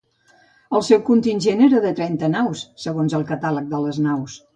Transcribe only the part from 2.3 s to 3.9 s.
naus, segons el Catàleg de